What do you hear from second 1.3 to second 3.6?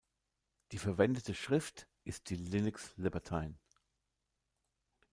Schrift ist die Linux Libertine.